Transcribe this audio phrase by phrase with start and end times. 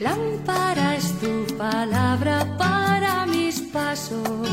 [0.00, 4.48] Lámpara es tu palabra para mis pasos,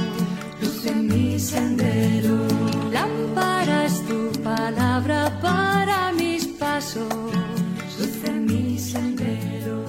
[0.62, 2.36] luz en mi sendero.
[2.92, 7.08] Lámpara es tu palabra para mis pasos,
[7.98, 9.86] luz en mi sendero.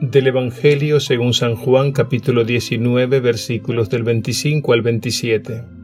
[0.00, 5.77] Del Evangelio según San Juan capítulo 19 versículos del 25 al 27.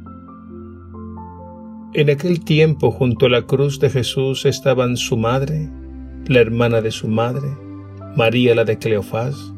[1.97, 5.71] En aquel tiempo junto a la cruz de Jesús estaban su madre,
[6.27, 7.47] la hermana de su madre,
[8.17, 9.55] María la de Cleofás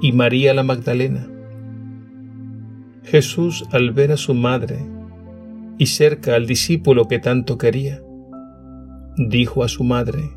[0.00, 1.28] y María la Magdalena.
[3.02, 4.78] Jesús al ver a su madre
[5.76, 8.02] y cerca al discípulo que tanto quería,
[9.18, 10.30] dijo a su madre,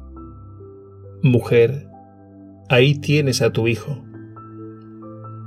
[1.23, 1.87] Mujer,
[2.67, 4.03] ahí tienes a tu hijo.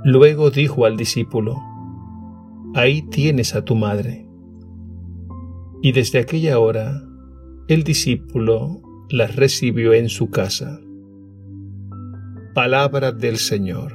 [0.03, 1.61] Luego dijo al discípulo,
[2.73, 4.24] Ahí tienes a tu madre.
[5.81, 7.03] Y desde aquella hora
[7.67, 10.79] el discípulo las recibió en su casa.
[12.53, 13.93] Palabra del Señor.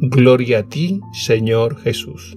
[0.00, 2.36] Gloria a ti, Señor Jesús.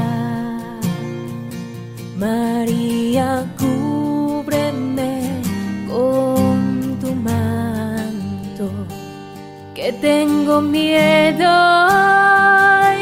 [9.99, 11.49] Tengo miedo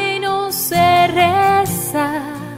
[0.06, 2.56] y no sé rezar,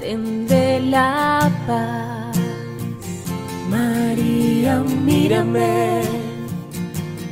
[0.00, 2.36] tendré la paz.
[3.70, 6.02] María, mírame,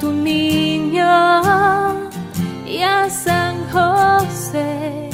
[0.00, 1.04] tu niño
[2.66, 5.10] y a San José,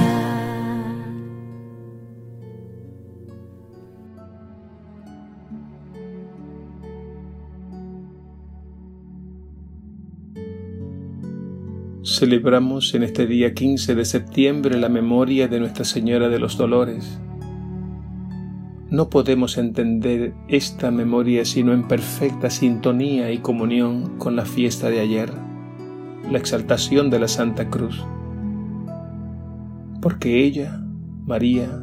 [12.21, 17.19] Celebramos en este día 15 de septiembre la memoria de Nuestra Señora de los Dolores.
[18.91, 24.99] No podemos entender esta memoria sino en perfecta sintonía y comunión con la fiesta de
[24.99, 25.33] ayer,
[26.29, 28.05] la exaltación de la Santa Cruz.
[29.99, 30.79] Porque ella,
[31.25, 31.81] María,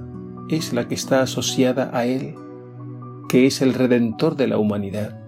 [0.49, 2.37] es la que está asociada a Él,
[3.29, 5.28] que es el Redentor de la humanidad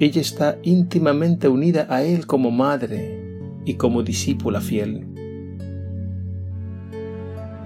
[0.00, 3.22] ella está íntimamente unida a Él como madre
[3.64, 5.06] y como discípula fiel.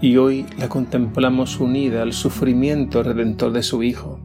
[0.03, 4.21] Y hoy la contemplamos unida al sufrimiento redentor de su Hijo.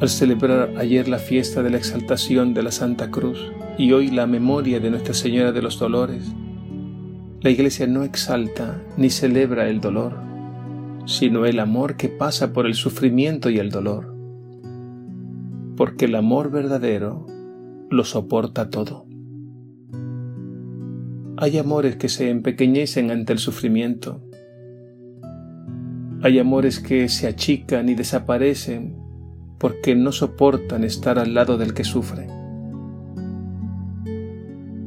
[0.00, 4.26] Al celebrar ayer la fiesta de la exaltación de la Santa Cruz y hoy la
[4.26, 6.30] memoria de Nuestra Señora de los Dolores,
[7.40, 10.14] la Iglesia no exalta ni celebra el dolor,
[11.06, 14.15] sino el amor que pasa por el sufrimiento y el dolor
[15.76, 17.26] porque el amor verdadero
[17.90, 19.06] lo soporta todo.
[21.38, 24.22] Hay amores que se empequeñecen ante el sufrimiento.
[26.22, 28.96] Hay amores que se achican y desaparecen
[29.58, 32.26] porque no soportan estar al lado del que sufre.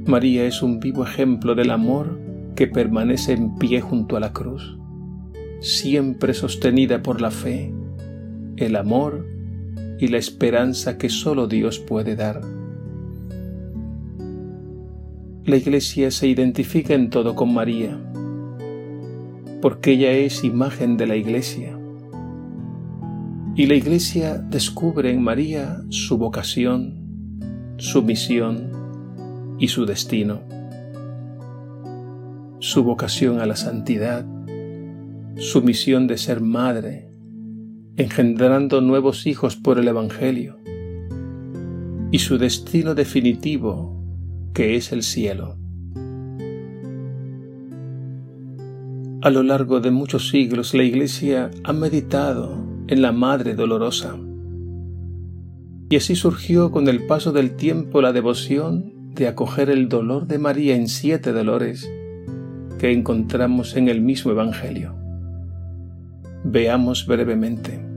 [0.07, 2.19] María es un vivo ejemplo del amor
[2.55, 4.79] que permanece en pie junto a la cruz,
[5.59, 7.71] siempre sostenida por la fe,
[8.57, 9.38] el amor
[9.99, 12.41] y la esperanza que solo Dios puede dar.
[15.45, 17.99] La Iglesia se identifica en todo con María,
[19.61, 21.77] porque ella es imagen de la Iglesia.
[23.55, 28.71] Y la Iglesia descubre en María su vocación, su misión
[29.59, 30.41] y su destino.
[32.59, 34.25] Su vocación a la santidad,
[35.35, 37.08] su misión de ser madre,
[37.99, 40.57] engendrando nuevos hijos por el Evangelio,
[42.11, 44.01] y su destino definitivo,
[44.53, 45.57] que es el cielo.
[49.21, 54.17] A lo largo de muchos siglos la Iglesia ha meditado en la Madre Dolorosa,
[55.89, 60.39] y así surgió con el paso del tiempo la devoción de acoger el dolor de
[60.39, 61.91] María en siete dolores
[62.79, 64.95] que encontramos en el mismo Evangelio.
[66.45, 67.88] Veamos brevemente.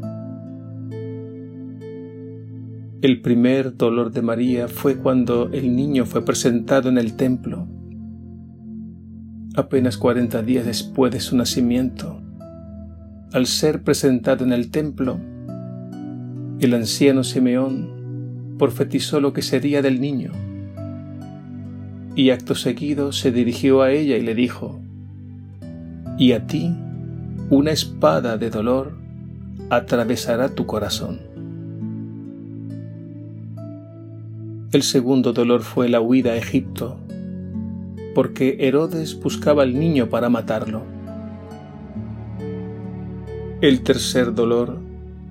[3.03, 7.67] El primer dolor de María fue cuando el niño fue presentado en el templo.
[9.57, 12.21] Apenas cuarenta días después de su nacimiento,
[13.33, 15.19] al ser presentado en el templo,
[16.61, 20.31] el anciano Simeón profetizó lo que sería del niño
[22.15, 24.79] y acto seguido se dirigió a ella y le dijo,
[26.19, 26.73] y a ti
[27.51, 28.97] una espada de dolor
[29.71, 31.32] atravesará tu corazón.
[34.73, 36.97] El segundo dolor fue la huida a Egipto,
[38.15, 40.83] porque Herodes buscaba al niño para matarlo.
[43.61, 44.79] El tercer dolor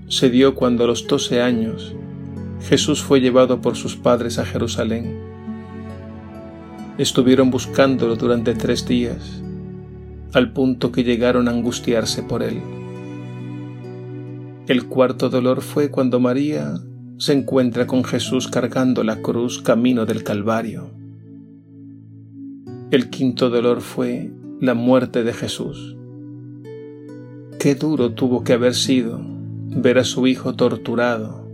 [0.09, 1.95] se dio cuando a los doce años
[2.69, 5.17] Jesús fue llevado por sus padres a Jerusalén.
[6.99, 9.41] Estuvieron buscándolo durante tres días,
[10.33, 12.61] al punto que llegaron a angustiarse por él.
[14.67, 16.79] El cuarto dolor fue cuando María
[17.21, 20.89] se encuentra con Jesús cargando la cruz camino del Calvario.
[22.89, 25.95] El quinto dolor fue la muerte de Jesús.
[27.59, 29.21] Qué duro tuvo que haber sido
[29.67, 31.47] ver a su Hijo torturado,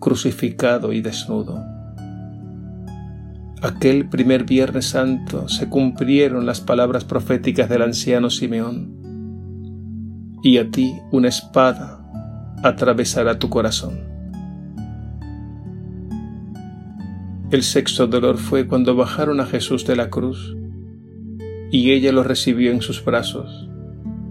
[0.00, 1.62] crucificado y desnudo.
[3.62, 10.40] Aquel primer Viernes Santo se cumplieron las palabras proféticas del anciano Simeón.
[10.42, 12.04] Y a ti una espada
[12.64, 14.15] atravesará tu corazón.
[17.48, 20.56] El sexto dolor fue cuando bajaron a Jesús de la cruz
[21.70, 23.68] y ella lo recibió en sus brazos,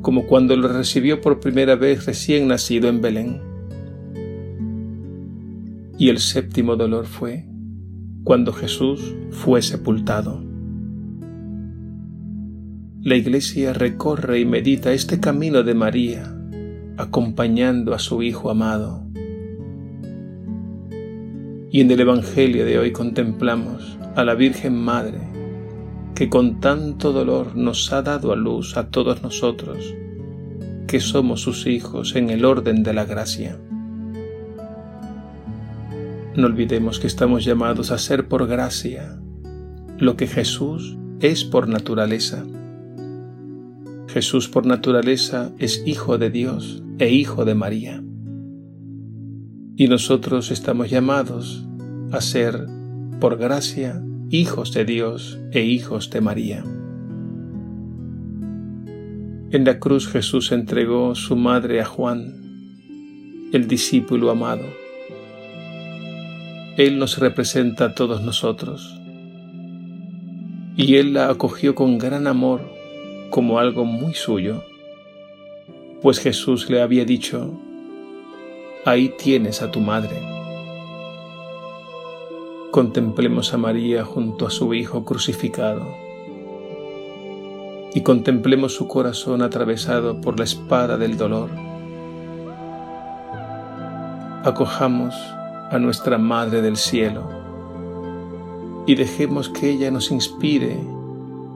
[0.01, 3.41] como cuando lo recibió por primera vez recién nacido en Belén.
[5.97, 7.45] Y el séptimo dolor fue
[8.25, 10.43] cuando Jesús fue sepultado.
[13.01, 16.35] La Iglesia recorre y medita este camino de María,
[16.97, 19.04] acompañando a su Hijo amado
[21.75, 25.19] y en el Evangelio de hoy contemplamos a la Virgen Madre,
[26.15, 29.93] que con tanto dolor nos ha dado a luz a todos nosotros,
[30.87, 33.59] que somos sus hijos en el orden de la gracia.
[36.37, 39.19] No olvidemos que estamos llamados a ser por gracia
[39.97, 42.45] lo que Jesús es por naturaleza.
[44.07, 48.01] Jesús por naturaleza es hijo de Dios e hijo de María.
[49.77, 51.65] Y nosotros estamos llamados
[52.13, 52.65] a ser
[53.19, 56.63] por gracia, hijos de Dios e hijos de María.
[59.51, 62.41] En la cruz Jesús entregó su madre a Juan,
[63.51, 64.63] el discípulo amado.
[66.77, 68.97] Él nos representa a todos nosotros.
[70.77, 72.61] Y Él la acogió con gran amor
[73.29, 74.63] como algo muy suyo,
[76.01, 77.59] pues Jesús le había dicho,
[78.85, 80.21] ahí tienes a tu madre.
[82.69, 85.87] Contemplemos a María junto a su Hijo crucificado
[87.95, 91.49] y contemplemos su corazón atravesado por la espada del dolor.
[94.43, 95.15] Acojamos
[95.71, 97.27] a nuestra Madre del Cielo
[98.85, 100.77] y dejemos que ella nos inspire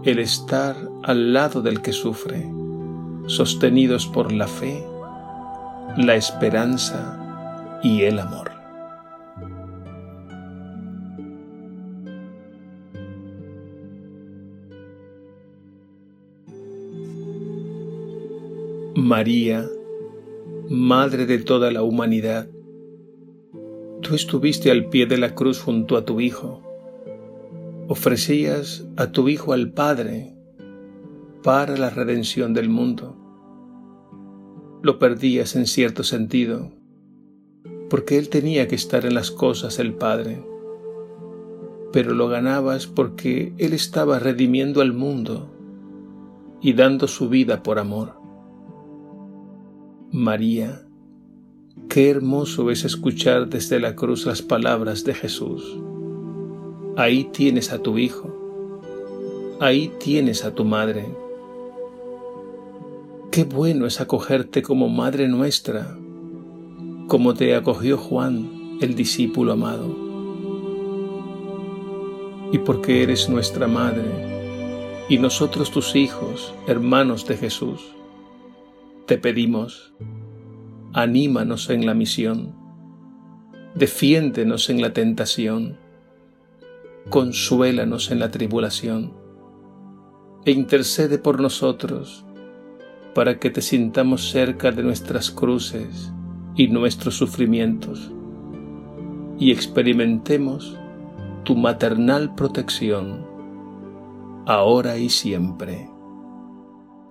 [0.04, 2.52] el estar al lado del que sufre,
[3.28, 4.84] sostenidos por la fe,
[6.00, 8.52] la esperanza y el amor.
[18.96, 19.68] María,
[20.70, 22.48] Madre de toda la humanidad,
[24.02, 26.62] tú estuviste al pie de la cruz junto a tu Hijo,
[27.90, 30.34] ofrecías a tu Hijo al Padre
[31.44, 33.19] para la redención del mundo.
[34.82, 36.72] Lo perdías en cierto sentido,
[37.90, 40.42] porque Él tenía que estar en las cosas del Padre,
[41.92, 45.52] pero lo ganabas porque Él estaba redimiendo al mundo
[46.62, 48.14] y dando su vida por amor.
[50.12, 50.88] María,
[51.90, 55.78] qué hermoso es escuchar desde la cruz las palabras de Jesús.
[56.96, 58.78] Ahí tienes a tu Hijo,
[59.60, 61.06] ahí tienes a tu Madre.
[63.32, 65.96] Qué bueno es acogerte como Madre nuestra,
[67.08, 69.96] como te acogió Juan, el discípulo amado.
[72.52, 77.94] Y porque eres nuestra Madre, y nosotros tus hijos, hermanos de Jesús,
[79.06, 79.94] te pedimos,
[80.94, 82.56] anímanos en la misión,
[83.76, 85.78] defiéndenos en la tentación,
[87.12, 89.14] consuélanos en la tribulación,
[90.46, 92.26] e intercede por nosotros
[93.20, 96.14] para que te sintamos cerca de nuestras cruces
[96.56, 98.10] y nuestros sufrimientos,
[99.38, 100.78] y experimentemos
[101.44, 103.28] tu maternal protección,
[104.46, 105.90] ahora y siempre.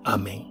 [0.03, 0.48] Amén.